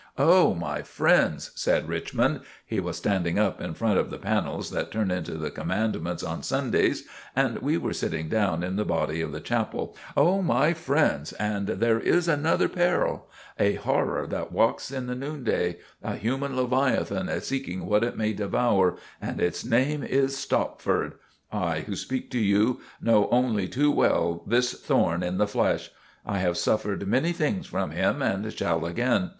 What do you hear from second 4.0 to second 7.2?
the panels that turn into the Commandments on Sundays,